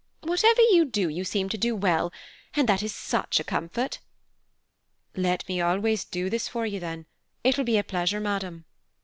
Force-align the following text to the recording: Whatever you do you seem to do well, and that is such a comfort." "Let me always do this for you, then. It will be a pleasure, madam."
Whatever 0.21 0.61
you 0.71 0.83
do 0.85 1.09
you 1.09 1.23
seem 1.23 1.47
to 1.49 1.59
do 1.59 1.75
well, 1.75 2.11
and 2.55 2.67
that 2.67 2.81
is 2.81 2.91
such 2.91 3.39
a 3.39 3.43
comfort." 3.43 3.99
"Let 5.15 5.47
me 5.47 5.61
always 5.61 6.05
do 6.05 6.27
this 6.27 6.47
for 6.47 6.65
you, 6.65 6.79
then. 6.79 7.05
It 7.43 7.55
will 7.55 7.65
be 7.65 7.77
a 7.77 7.83
pleasure, 7.83 8.19
madam." 8.19 8.65